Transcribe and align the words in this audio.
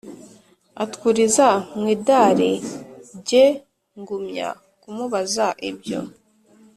atwuriza 0.83 1.47
mwidari 1.79 2.51
jye 3.27 3.45
ngumya 3.99 4.47
kumubaza 4.81 5.47
ibyo 5.69 5.99